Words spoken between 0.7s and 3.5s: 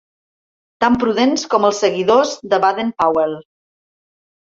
Tan prudents com els seguidors de Baden Powell.